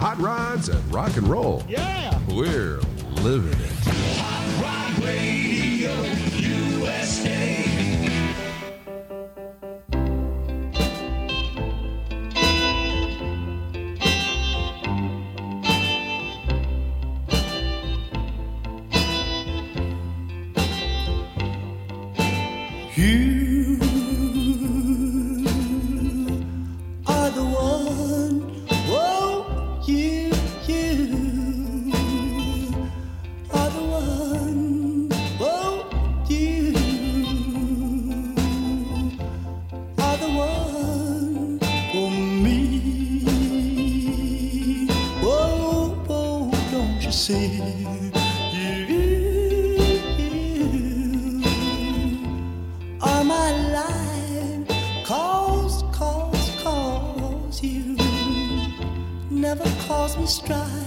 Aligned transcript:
hot 0.00 0.18
rods, 0.18 0.70
and 0.70 0.94
rock 0.94 1.14
and 1.18 1.28
roll. 1.28 1.62
Yeah. 1.68 2.18
We're 2.30 2.80
living 3.22 3.60
it. 3.60 3.79
strive. 60.30 60.79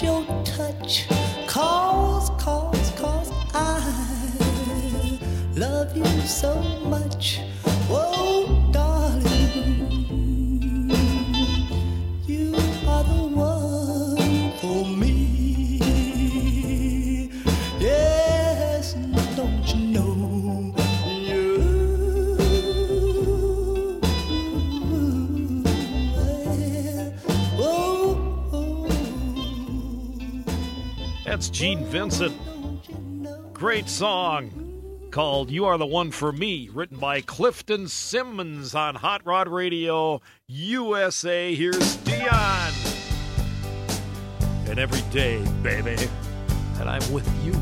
your 0.00 0.24
touch 0.44 1.06
cause, 1.46 2.30
cause, 2.38 2.90
cause 2.92 3.30
I 3.52 5.18
love 5.54 5.94
you 5.94 6.06
so 6.22 6.54
much. 6.84 7.40
Vincent. 31.92 32.34
Great 33.52 33.86
song 33.86 34.50
called 35.10 35.50
You 35.50 35.66
Are 35.66 35.76
the 35.76 35.84
One 35.84 36.10
for 36.10 36.32
Me, 36.32 36.70
written 36.72 36.96
by 36.96 37.20
Clifton 37.20 37.86
Simmons 37.86 38.74
on 38.74 38.94
Hot 38.94 39.20
Rod 39.26 39.46
Radio 39.46 40.22
USA. 40.46 41.54
Here's 41.54 41.96
Dion. 41.96 42.72
And 44.68 44.78
every 44.78 45.02
day, 45.12 45.44
baby, 45.62 45.96
that 46.78 46.88
I'm 46.88 47.12
with 47.12 47.28
you. 47.44 47.52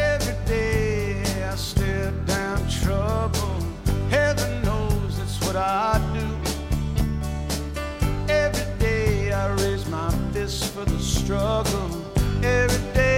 Every 0.00 0.46
day 0.46 1.20
I 1.44 1.56
stare 1.56 2.10
down 2.24 2.66
trouble. 2.70 3.60
Heaven 4.08 4.62
knows 4.62 5.18
it's 5.18 5.38
what 5.46 5.56
I 5.56 6.00
do. 6.14 6.35
place 10.46 10.68
for 10.68 10.84
the 10.84 10.98
struggle 11.00 12.04
every 12.44 12.94
day. 12.94 13.15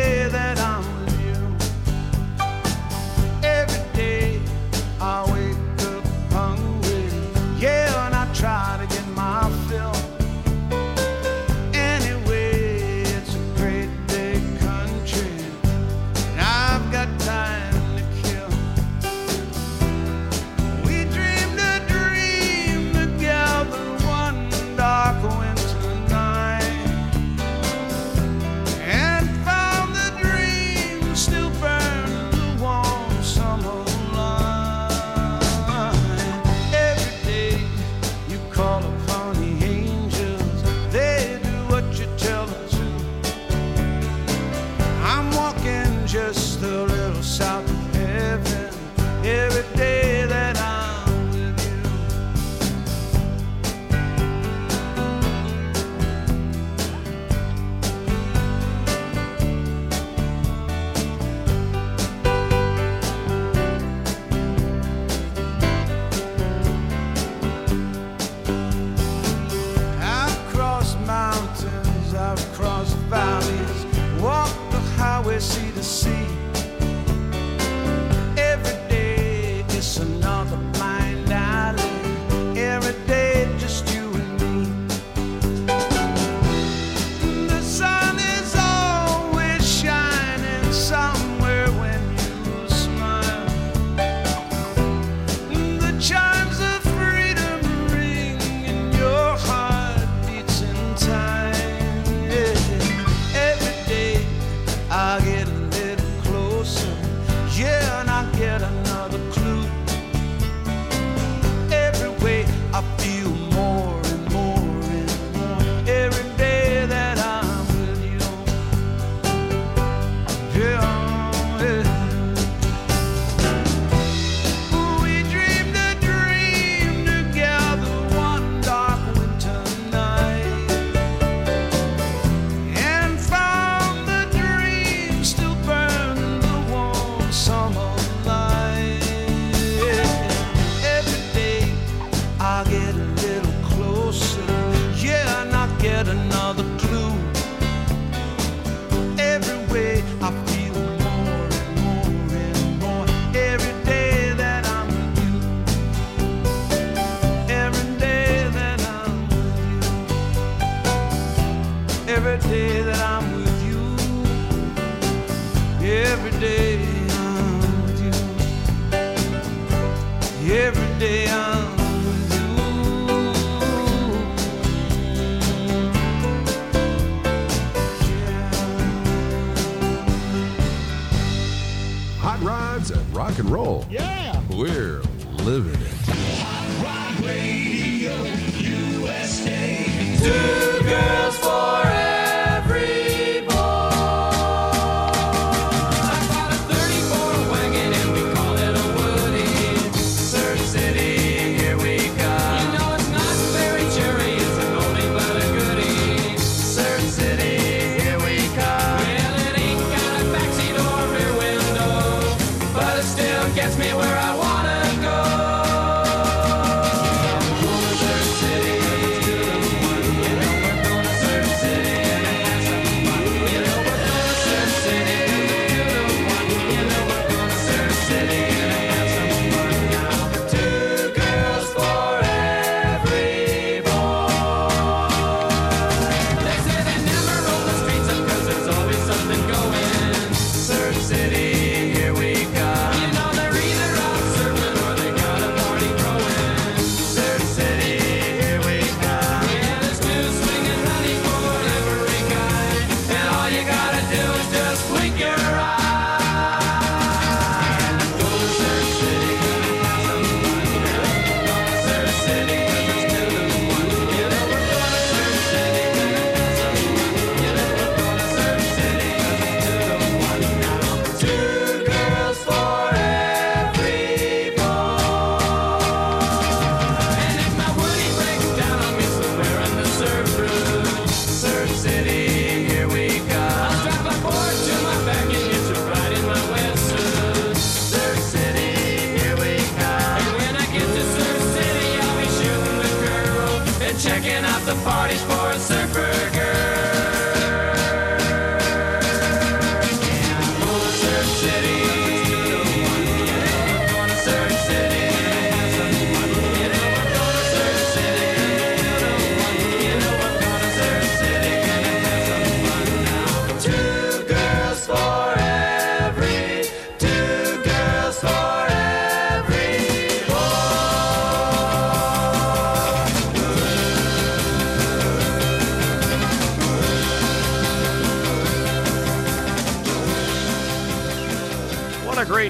roll. 183.48 183.84
Yeah. 183.90 184.40
We're 184.50 185.00
living 185.44 185.80
it. 185.80 185.94
Hot 186.40 186.68
Rod 186.84 187.26
Radio 187.26 188.22
USA. 188.60 189.84
Two 190.18 190.84
girls. 190.84 191.27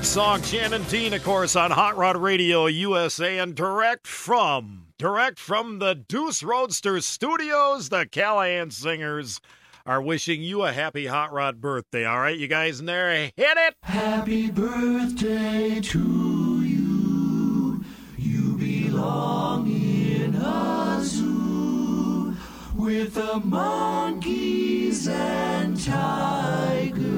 song 0.09 0.41
Shannon 0.41 0.83
Dean, 0.85 1.13
of 1.13 1.23
course, 1.23 1.55
on 1.55 1.71
Hot 1.71 1.99
Rod 1.99 2.17
Radio 2.17 2.65
USA 2.65 3.37
and 3.39 3.55
direct 3.55 4.07
from, 4.07 4.87
direct 4.97 5.39
from 5.39 5.81
the 5.81 5.95
Deuce 5.95 6.43
Roadster 6.43 6.99
Studios, 7.03 7.91
the 7.91 8.07
Callahan 8.07 8.71
Singers 8.71 9.39
are 9.85 10.01
wishing 10.01 10.43
you 10.43 10.63
a 10.63 10.73
happy 10.73 11.05
Hot 11.07 11.31
Rod 11.31 11.61
birthday. 11.61 12.07
All 12.07 12.21
right, 12.21 12.39
you 12.39 12.49
guys 12.49 12.81
in 12.81 12.87
there, 12.87 13.11
hit 13.11 13.33
it! 13.37 13.75
Happy 13.83 14.51
birthday 14.51 15.79
to 15.79 16.63
you. 16.65 17.85
You 18.17 18.57
belong 18.57 19.69
in 19.69 20.35
a 20.37 21.01
zoo 21.03 22.35
with 22.75 23.13
the 23.13 23.41
monkeys 23.45 25.07
and 25.07 25.79
tigers 25.79 27.09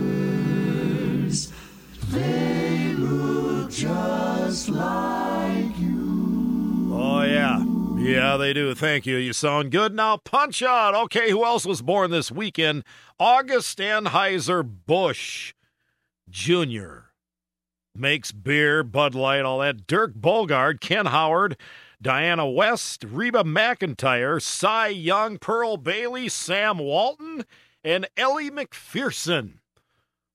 just 3.80 4.68
like 4.68 5.78
you. 5.78 6.90
Oh, 6.92 7.22
yeah. 7.22 7.64
Yeah, 7.96 8.36
they 8.36 8.52
do. 8.52 8.74
Thank 8.74 9.06
you. 9.06 9.16
You 9.16 9.32
sound 9.32 9.70
good. 9.70 9.94
Now, 9.94 10.18
punch 10.18 10.62
out. 10.62 10.94
Okay, 10.94 11.30
who 11.30 11.44
else 11.44 11.64
was 11.64 11.80
born 11.80 12.10
this 12.10 12.30
weekend? 12.30 12.84
August 13.18 13.78
Anheuser 13.78 14.68
Busch 14.86 15.54
Jr. 16.28 17.12
makes 17.94 18.32
beer, 18.32 18.82
Bud 18.82 19.14
Light, 19.14 19.46
all 19.46 19.60
that. 19.60 19.86
Dirk 19.86 20.12
Bogarde, 20.12 20.80
Ken 20.80 21.06
Howard, 21.06 21.56
Dianne 22.02 22.54
Wiest, 22.54 23.06
Reba 23.10 23.44
McEntire, 23.44 24.42
Cy 24.42 24.88
Young, 24.88 25.38
Pearl 25.38 25.78
Bailey, 25.78 26.28
Sam 26.28 26.78
Walton, 26.78 27.46
and 27.82 28.06
Ellie 28.18 28.50
Macpherson, 28.50 29.60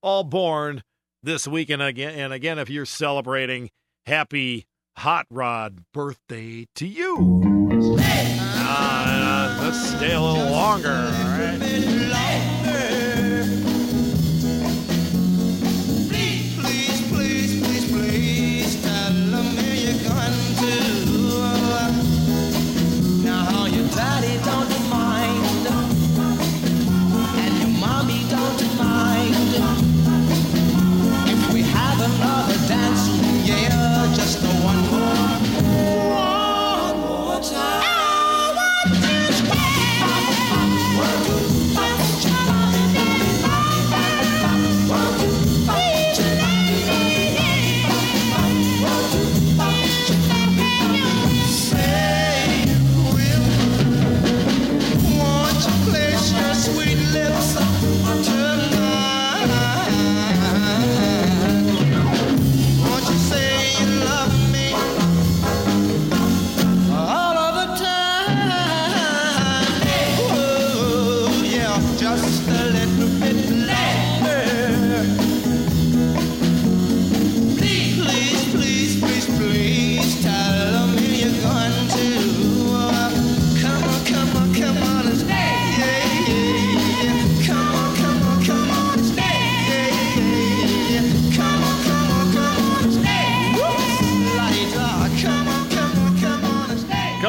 all 0.01 0.23
born 0.23 0.81
this 1.25 1.47
weekend 1.47 1.81
again. 1.81 2.17
And 2.17 2.31
again, 2.31 2.59
if 2.59 2.69
you're 2.69 2.85
celebrating, 2.85 3.71
happy 4.05 4.67
hot 4.95 5.25
rod 5.29 5.83
birthday 5.93 6.67
to 6.75 6.87
you. 6.87 7.97
Hey! 7.99 8.37
Uh, 8.39 9.59
let's 9.61 9.89
stay 9.89 10.13
a 10.13 10.21
little 10.21 10.51
longer, 10.51 10.89
all 10.89 11.37
right? 11.37 11.94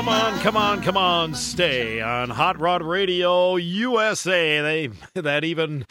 Come 0.07 0.15
on, 0.15 0.39
come 0.39 0.57
on, 0.57 0.83
come 0.83 0.97
on, 0.97 1.35
stay 1.35 2.01
on 2.01 2.31
Hot 2.31 2.61
Rod 2.61 2.81
Radio 2.81 3.57
USA. 3.57 4.61
They 4.61 4.91
that 5.21 5.43
even 5.43 5.85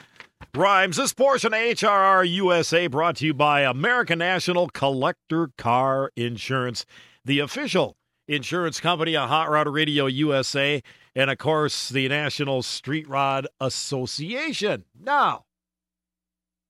rhymes. 0.56 0.96
This 0.96 1.12
portion 1.12 1.54
of 1.54 1.60
HRR 1.60 2.26
USA 2.30 2.88
brought 2.88 3.18
to 3.18 3.26
you 3.26 3.34
by 3.34 3.64
American 3.64 4.20
National 4.20 4.70
Collector 4.70 5.50
Car 5.58 6.12
Insurance, 6.16 6.86
the 7.26 7.40
official 7.40 7.98
insurance 8.26 8.80
company 8.80 9.18
of 9.18 9.28
Hot 9.28 9.50
Rod 9.50 9.68
Radio 9.68 10.06
USA, 10.06 10.82
and 11.14 11.30
of 11.30 11.38
course 11.38 11.90
the 11.90 12.08
National 12.08 12.64
Street 12.64 13.10
Rod 13.10 13.48
Association. 13.60 14.86
Now, 14.98 15.44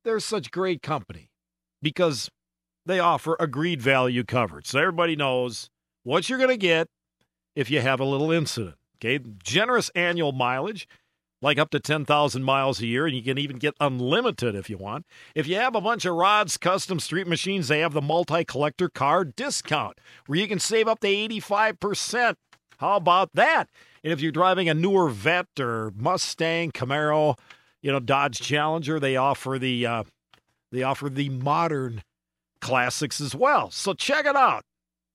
they're 0.03 0.19
such 0.19 0.49
great 0.49 0.81
company 0.81 1.29
because 1.79 2.27
they 2.87 2.99
offer 2.99 3.37
agreed 3.39 3.83
value 3.83 4.23
coverage. 4.23 4.65
So 4.65 4.79
everybody 4.79 5.15
knows 5.15 5.69
what 6.01 6.27
you're 6.27 6.39
going 6.39 6.49
to 6.49 6.57
get 6.57 6.87
if 7.55 7.69
you 7.69 7.81
have 7.81 7.99
a 7.99 8.05
little 8.05 8.31
incident. 8.31 8.75
Okay, 8.97 9.19
generous 9.43 9.89
annual 9.93 10.31
mileage, 10.31 10.87
like 11.41 11.59
up 11.59 11.69
to 11.71 11.79
10,000 11.79 12.43
miles 12.43 12.81
a 12.81 12.87
year, 12.87 13.05
and 13.05 13.15
you 13.15 13.21
can 13.21 13.37
even 13.37 13.57
get 13.57 13.75
unlimited 13.79 14.55
if 14.55 14.69
you 14.69 14.77
want. 14.77 15.05
If 15.35 15.47
you 15.47 15.55
have 15.55 15.75
a 15.75 15.81
bunch 15.81 16.05
of 16.05 16.15
rods, 16.15 16.57
custom 16.57 16.99
street 16.99 17.27
machines, 17.27 17.67
they 17.67 17.79
have 17.79 17.93
the 17.93 18.01
multi 18.01 18.45
collector 18.45 18.89
car 18.89 19.25
discount 19.25 19.97
where 20.27 20.39
you 20.39 20.47
can 20.47 20.59
save 20.59 20.87
up 20.87 20.99
to 21.01 21.07
85%. 21.07 22.35
How 22.77 22.95
about 22.95 23.31
that? 23.33 23.69
And 24.03 24.13
if 24.13 24.21
you're 24.21 24.31
driving 24.31 24.69
a 24.69 24.73
newer 24.73 25.09
Vette 25.09 25.59
or 25.59 25.91
Mustang, 25.95 26.71
Camaro, 26.71 27.37
you 27.81 27.91
know, 27.91 27.99
Dodge 27.99 28.39
Challenger, 28.39 28.99
they 28.99 29.15
offer 29.15 29.57
the 29.59 29.85
uh, 29.85 30.03
they 30.71 30.83
offer 30.83 31.09
the 31.09 31.29
modern 31.29 32.03
classics 32.59 33.21
as 33.21 33.35
well. 33.35 33.71
So 33.71 33.93
check 33.93 34.25
it 34.25 34.35
out. 34.35 34.63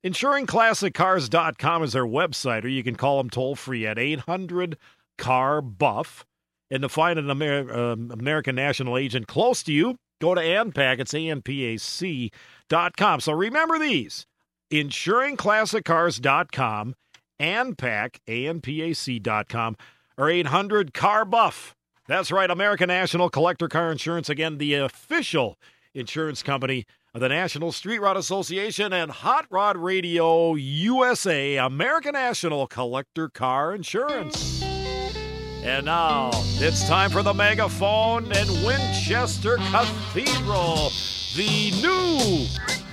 InsuringClassicCars.com 0.05 1.83
is 1.83 1.93
their 1.93 2.07
website, 2.07 2.65
or 2.65 2.69
you 2.69 2.83
can 2.83 2.97
call 2.97 3.19
them 3.19 3.29
toll 3.29 3.55
free 3.55 3.87
at 3.87 3.99
800 3.99 4.79
CAR 5.19 5.61
Buff. 5.61 6.25
And 6.71 6.81
to 6.83 6.89
find 6.89 7.19
an 7.19 7.31
Amer- 7.31 7.71
um, 7.73 8.11
American 8.11 8.55
National 8.55 8.97
agent 8.97 9.27
close 9.27 9.63
to 9.65 9.73
you, 9.73 9.97
go 10.21 10.35
to 10.35 10.41
ANPAC. 10.41 11.01
It's 11.01 11.13
ANPAC.com. 11.13 13.21
So 13.21 13.33
remember 13.33 13.79
these 13.79 14.25
InsuringClassicCars.com, 14.73 16.95
ANPAC, 17.41 18.17
ANPAC.com, 18.29 19.77
or 20.17 20.31
800 20.31 20.95
CAR 20.95 21.25
Buff. 21.25 21.75
That's 22.07 22.31
right, 22.33 22.51
American 22.51 22.89
National 22.89 23.31
Collector 23.31 23.69
Car 23.69 23.93
Insurance. 23.93 24.29
Again, 24.29 24.59
the 24.59 24.75
official 24.75 25.57
insurance 25.95 26.43
company 26.43 26.85
the 27.13 27.29
National 27.29 27.73
Street 27.73 27.99
Rod 27.99 28.17
Association 28.17 28.93
and 28.93 29.11
Hot 29.11 29.45
Rod 29.51 29.77
Radio 29.77 30.55
USA, 30.55 31.57
American 31.57 32.13
National 32.13 32.69
Collector 32.69 33.29
Car 33.29 33.75
Insurance. 33.75 34.63
And 34.63 35.87
now 35.87 36.31
it's 36.33 36.87
time 36.87 37.11
for 37.11 37.25
the 37.25 37.35
megaphone 37.35 38.31
and 38.31 38.49
Winchester 38.65 39.57
Cathedral, 39.57 40.91
the 41.35 41.73
new 41.83 42.47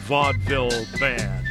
vaudeville 0.08 0.86
band. 1.00 1.47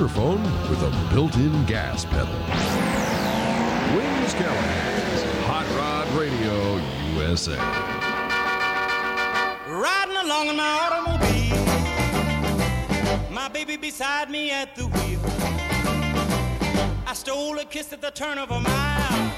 Microphone 0.00 0.42
with 0.70 0.82
a 0.82 0.90
built 1.12 1.36
in 1.36 1.52
gas 1.66 2.06
pedal. 2.06 2.34
Wings 3.94 4.32
Callahan's 4.32 5.22
Hot 5.44 5.66
Rod 5.76 6.08
Radio 6.18 6.80
USA. 7.18 7.58
Riding 9.68 10.16
along 10.16 10.48
in 10.48 10.56
my 10.56 10.72
automobile, 10.84 11.66
my 13.30 13.48
baby 13.48 13.76
beside 13.76 14.30
me 14.30 14.50
at 14.50 14.74
the 14.74 14.86
wheel. 14.86 15.20
I 17.06 17.12
stole 17.12 17.58
a 17.58 17.66
kiss 17.66 17.92
at 17.92 18.00
the 18.00 18.10
turn 18.10 18.38
of 18.38 18.50
a 18.50 18.58
mile, 18.58 19.32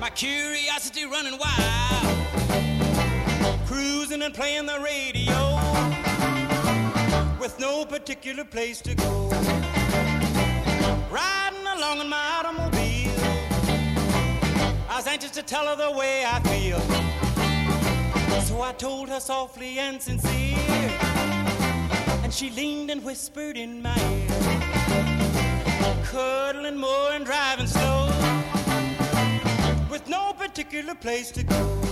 my 0.00 0.10
curiosity 0.10 1.04
running 1.04 1.38
wild. 1.38 2.16
Cruising 3.66 4.22
and 4.22 4.34
playing 4.34 4.66
the 4.66 4.80
radio 4.80 6.11
no 7.62 7.84
particular 7.84 8.44
place 8.44 8.80
to 8.80 8.92
go. 8.92 9.28
Riding 11.12 11.66
along 11.76 12.00
in 12.00 12.08
my 12.08 12.24
automobile, 12.36 13.14
I 14.90 14.94
was 14.96 15.06
anxious 15.06 15.30
to 15.30 15.44
tell 15.44 15.66
her 15.68 15.76
the 15.76 15.96
way 15.96 16.24
I 16.26 16.40
feel. 16.40 16.80
So 18.40 18.60
I 18.62 18.72
told 18.72 19.08
her 19.10 19.20
softly 19.20 19.78
and 19.78 20.02
sincere. 20.02 20.58
And 22.24 22.34
she 22.34 22.50
leaned 22.50 22.90
and 22.90 23.04
whispered 23.04 23.56
in 23.56 23.80
my 23.80 23.96
ear. 24.10 24.28
Cuddling 26.06 26.78
more 26.78 27.12
and 27.12 27.24
driving 27.24 27.68
slow. 27.68 28.08
With 29.88 30.08
no 30.08 30.32
particular 30.32 30.96
place 30.96 31.30
to 31.30 31.44
go. 31.44 31.91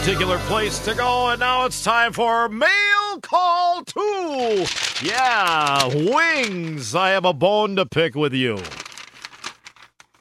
Particular 0.00 0.38
place 0.38 0.78
to 0.78 0.94
go, 0.94 1.28
and 1.28 1.40
now 1.40 1.66
it's 1.66 1.84
time 1.84 2.10
for 2.10 2.48
Mail 2.48 3.20
Call 3.20 3.84
2. 3.84 4.64
Yeah, 5.02 5.88
Wings, 5.88 6.94
I 6.94 7.10
have 7.10 7.26
a 7.26 7.34
bone 7.34 7.76
to 7.76 7.84
pick 7.84 8.14
with 8.14 8.32
you. 8.32 8.62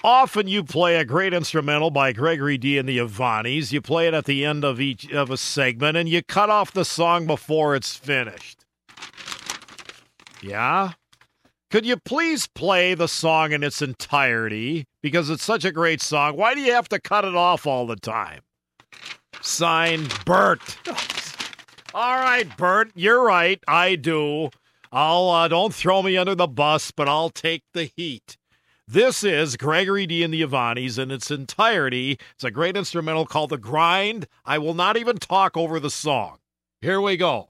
Often 0.03 0.49
you 0.49 0.65
play 0.65 0.97
a 0.97 1.05
great 1.05 1.33
instrumental 1.33 1.91
by 1.91 2.11
Gregory 2.11 2.57
D 2.57 2.77
and 2.77 2.89
the 2.89 2.97
Ivanis. 2.97 3.71
You 3.71 3.79
play 3.79 4.09
it 4.09 4.13
at 4.13 4.25
the 4.25 4.43
end 4.43 4.65
of 4.65 4.81
each 4.81 5.09
of 5.13 5.31
a 5.31 5.37
segment 5.37 5.95
and 5.95 6.09
you 6.09 6.23
cut 6.23 6.49
off 6.49 6.73
the 6.73 6.83
song 6.83 7.25
before 7.25 7.73
it's 7.73 7.95
finished. 7.95 8.65
Yeah? 10.41 10.91
Could 11.71 11.85
you 11.85 11.95
please 11.95 12.47
play 12.47 12.95
the 12.95 13.07
song 13.07 13.53
in 13.53 13.63
its 13.63 13.81
entirety? 13.81 14.87
Because 15.01 15.29
it's 15.29 15.43
such 15.43 15.63
a 15.63 15.71
great 15.71 16.01
song. 16.01 16.35
Why 16.35 16.53
do 16.53 16.59
you 16.59 16.73
have 16.73 16.89
to 16.89 16.99
cut 16.99 17.23
it 17.23 17.35
off 17.35 17.65
all 17.65 17.87
the 17.87 17.95
time? 17.95 18.41
Signed, 19.41 20.13
Bert. 20.25 20.77
all 21.93 22.17
right, 22.17 22.45
Bert, 22.57 22.91
you're 22.95 23.23
right. 23.23 23.61
I 23.67 23.95
do. 23.95 24.49
I'll 24.91 25.29
uh, 25.29 25.47
don't 25.47 25.73
throw 25.73 26.01
me 26.01 26.17
under 26.17 26.35
the 26.35 26.47
bus, 26.47 26.91
but 26.91 27.07
I'll 27.07 27.29
take 27.29 27.63
the 27.73 27.85
heat. 27.95 28.37
This 28.87 29.23
is 29.23 29.55
Gregory 29.55 30.07
D 30.07 30.23
and 30.23 30.33
the 30.33 30.41
Ivanis 30.41 30.97
in 30.97 31.11
its 31.11 31.29
entirety. 31.29 32.17
It's 32.33 32.43
a 32.43 32.49
great 32.49 32.75
instrumental 32.75 33.27
called 33.27 33.51
The 33.51 33.59
Grind. 33.59 34.27
I 34.45 34.57
will 34.57 34.73
not 34.73 34.97
even 34.97 35.17
talk 35.17 35.55
over 35.55 35.79
the 35.79 35.91
song. 35.91 36.39
Here 36.81 36.99
we 36.99 37.15
go. 37.15 37.49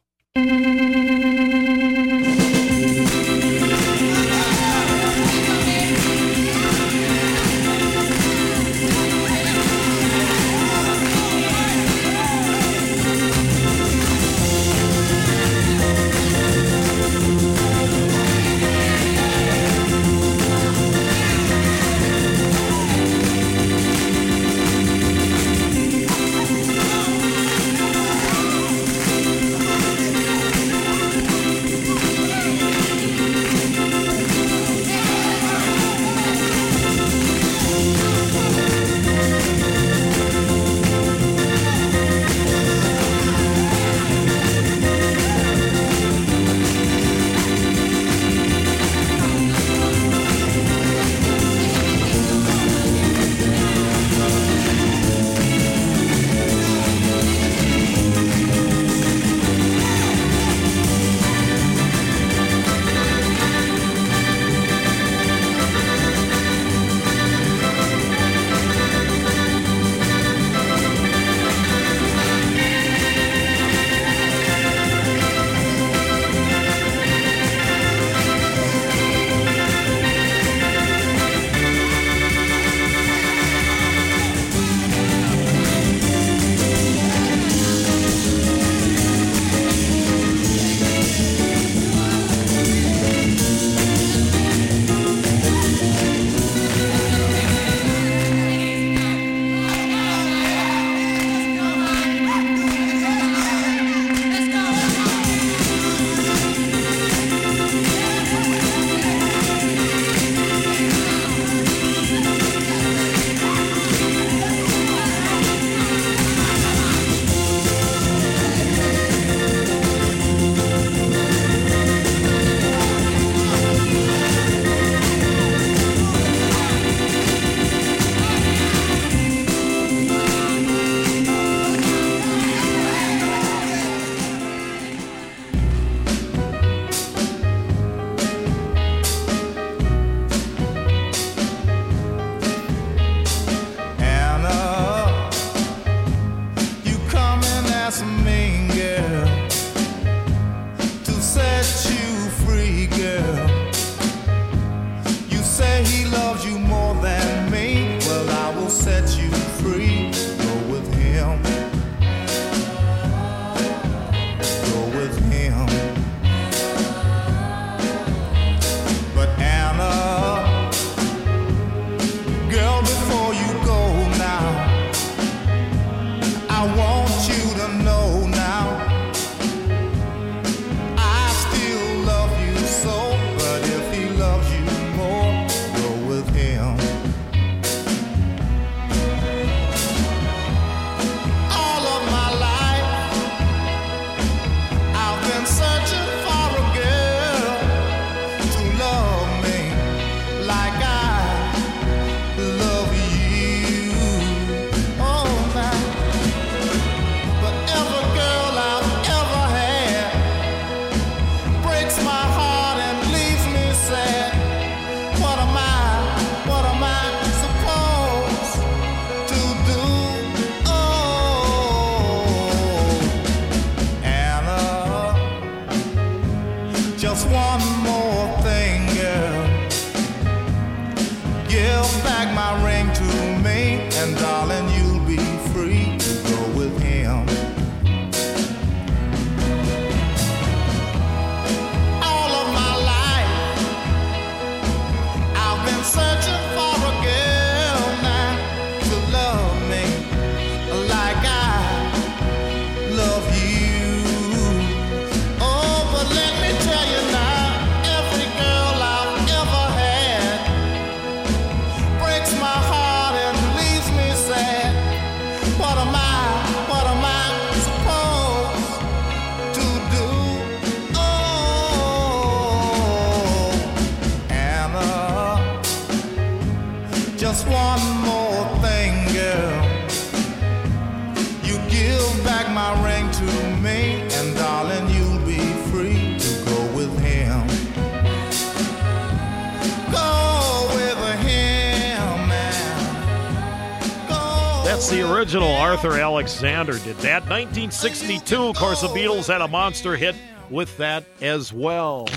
The 294.90 295.14
original. 295.14 295.52
Arthur 295.52 296.00
Alexander 296.00 296.74
did 296.74 296.98
that. 296.98 297.22
1962, 297.30 298.48
of 298.48 298.56
course, 298.56 298.82
the 298.82 298.88
Beatles 298.88 299.28
had 299.28 299.40
a 299.40 299.48
monster 299.48 299.96
hit 299.96 300.16
with 300.50 300.76
that 300.78 301.04
as 301.22 301.54
well. 301.54 302.08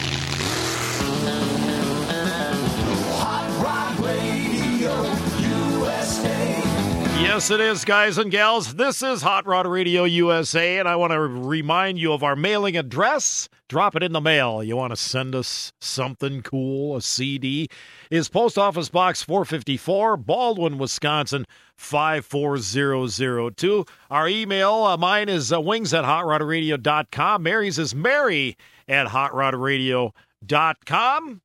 Yes, 7.22 7.52
it 7.52 7.61
is, 7.61 7.85
guys 7.85 8.18
and 8.18 8.32
gals. 8.32 8.74
This 8.74 9.00
is 9.00 9.22
Hot 9.22 9.46
Rod 9.46 9.64
Radio 9.64 10.02
USA, 10.02 10.80
and 10.80 10.88
I 10.88 10.96
want 10.96 11.12
to 11.12 11.20
remind 11.20 12.00
you 12.00 12.12
of 12.12 12.24
our 12.24 12.35
mailing 12.35 12.76
address. 12.76 13.48
Drop 13.68 13.94
it 13.94 14.02
in 14.02 14.11
the 14.11 14.20
mail. 14.20 14.61
You 14.62 14.76
want 14.76 14.90
to 14.90 14.96
send 14.96 15.37
us 15.37 15.72
something 15.80 16.42
cool, 16.42 16.96
a 16.96 17.00
CD? 17.00 17.68
Is 18.11 18.28
Post 18.28 18.58
Office 18.58 18.88
Box 18.88 19.22
454, 19.22 20.16
Baldwin, 20.16 20.78
Wisconsin 20.78 21.46
54002. 21.76 23.85
Our 24.11 24.28
email, 24.28 24.82
uh, 24.82 24.96
mine 24.96 25.28
is 25.28 25.52
uh, 25.52 25.61
wings 25.61 25.94
at 25.94 26.04
hotrodradio.com. 26.04 27.40
Mary's 27.40 27.78
is 27.78 27.94
Mary 27.94 28.56
at 28.88 29.06
hotrodradio.com. 29.06 31.40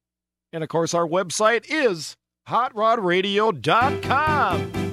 And 0.53 0.63
of 0.63 0.69
course, 0.69 0.95
our 0.95 1.07
website 1.07 1.65
is 1.69 2.17
hotrodradio.com. 2.49 4.86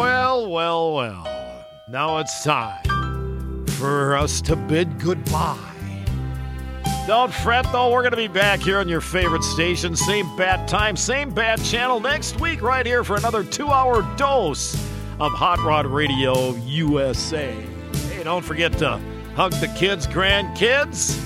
Well, 0.00 0.48
well, 0.48 0.94
well. 0.94 1.66
Now 1.86 2.20
it's 2.20 2.42
time 2.42 3.66
for 3.72 4.16
us 4.16 4.40
to 4.40 4.56
bid 4.56 4.98
goodbye. 4.98 5.58
Don't 7.06 7.30
fret, 7.30 7.66
though. 7.70 7.92
We're 7.92 8.00
going 8.00 8.12
to 8.12 8.16
be 8.16 8.26
back 8.26 8.60
here 8.60 8.78
on 8.78 8.88
your 8.88 9.02
favorite 9.02 9.44
station. 9.44 9.94
Same 9.94 10.34
bad 10.38 10.66
time, 10.66 10.96
same 10.96 11.28
bad 11.28 11.62
channel 11.62 12.00
next 12.00 12.40
week, 12.40 12.62
right 12.62 12.86
here 12.86 13.04
for 13.04 13.16
another 13.16 13.44
two 13.44 13.68
hour 13.68 14.00
dose 14.16 14.74
of 15.20 15.32
Hot 15.32 15.58
Rod 15.58 15.84
Radio 15.84 16.54
USA. 16.54 17.54
Hey, 18.08 18.24
don't 18.24 18.42
forget 18.42 18.72
to 18.78 18.98
hug 19.34 19.52
the 19.52 19.68
kids, 19.76 20.06
grandkids. 20.06 21.22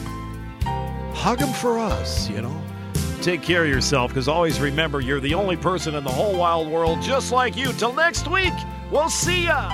Hug 1.15 1.39
them 1.39 1.53
for 1.53 1.79
us, 1.79 2.29
you 2.29 2.43
know. 2.43 2.64
Take 3.25 3.41
care 3.41 3.65
of 3.65 3.71
yourself, 3.71 4.11
because 4.11 4.29
always 4.29 4.61
remember 4.61 5.01
you're 5.01 5.19
the 5.19 5.33
only 5.33 5.57
person 5.57 5.95
in 5.95 6.05
the 6.05 6.11
whole 6.11 6.37
wild 6.37 6.69
world 6.69 7.01
just 7.01 7.33
like 7.33 7.57
you. 7.57 7.73
Till 7.73 7.95
next 7.95 8.31
week, 8.31 8.53
we'll 8.91 9.09
see 9.09 9.45
ya. 9.45 9.71